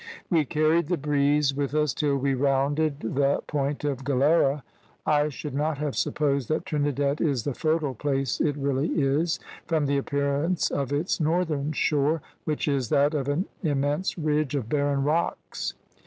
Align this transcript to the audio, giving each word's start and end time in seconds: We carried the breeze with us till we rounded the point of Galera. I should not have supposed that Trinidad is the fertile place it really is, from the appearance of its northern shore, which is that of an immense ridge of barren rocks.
We 0.31 0.45
carried 0.45 0.87
the 0.87 0.97
breeze 0.97 1.53
with 1.53 1.75
us 1.75 1.93
till 1.93 2.17
we 2.17 2.33
rounded 2.33 3.01
the 3.01 3.43
point 3.45 3.83
of 3.83 4.03
Galera. 4.03 4.63
I 5.05 5.29
should 5.29 5.53
not 5.53 5.77
have 5.77 5.95
supposed 5.95 6.49
that 6.49 6.65
Trinidad 6.65 7.21
is 7.21 7.43
the 7.43 7.53
fertile 7.53 7.93
place 7.93 8.39
it 8.41 8.57
really 8.57 8.89
is, 8.99 9.39
from 9.67 9.85
the 9.85 9.97
appearance 9.99 10.71
of 10.71 10.91
its 10.91 11.19
northern 11.19 11.71
shore, 11.71 12.19
which 12.45 12.67
is 12.67 12.89
that 12.89 13.13
of 13.13 13.29
an 13.29 13.45
immense 13.61 14.17
ridge 14.17 14.55
of 14.55 14.67
barren 14.69 15.03
rocks. 15.03 15.75